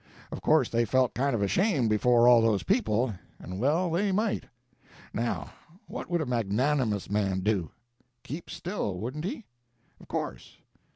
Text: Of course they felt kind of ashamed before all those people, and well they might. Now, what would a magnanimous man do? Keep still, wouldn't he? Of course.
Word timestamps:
Of 0.31 0.41
course 0.41 0.67
they 0.67 0.83
felt 0.83 1.13
kind 1.13 1.35
of 1.35 1.43
ashamed 1.43 1.91
before 1.91 2.27
all 2.27 2.41
those 2.41 2.63
people, 2.63 3.13
and 3.37 3.59
well 3.59 3.91
they 3.91 4.11
might. 4.11 4.45
Now, 5.13 5.51
what 5.85 6.09
would 6.09 6.21
a 6.21 6.25
magnanimous 6.25 7.07
man 7.07 7.41
do? 7.41 7.69
Keep 8.23 8.49
still, 8.49 8.97
wouldn't 8.99 9.25
he? 9.25 9.45
Of 9.99 10.07
course. 10.07 10.57